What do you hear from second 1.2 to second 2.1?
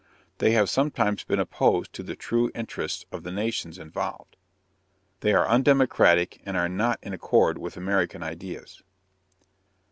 been opposed to